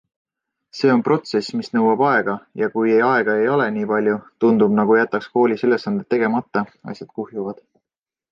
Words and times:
See 0.77 0.91
on 0.93 1.01
protsess, 1.07 1.49
mis 1.59 1.67
nõuab 1.75 2.01
aega, 2.11 2.33
ja 2.61 2.69
kui 2.77 2.95
aega 3.09 3.35
ei 3.41 3.51
ole 3.57 3.67
nii 3.75 3.89
palju, 3.91 4.15
tundub, 4.45 4.73
nagu 4.79 4.97
jätaks 5.01 5.29
koolis 5.35 5.65
ülesanded 5.69 6.11
tegemata, 6.15 6.65
asjad 6.95 7.13
kuhjuvad. 7.21 7.63